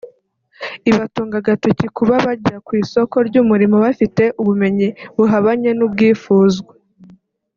ibatunga 0.89 1.35
agatoki 1.41 1.85
kuba 1.97 2.13
bajya 2.25 2.57
ku 2.65 2.71
isoko 2.83 3.15
ry’umurimo 3.27 3.75
bafite 3.85 4.23
ubumenyi 4.41 4.87
buhabanye 5.15 5.69
n’ubwifuzwa 5.77 6.71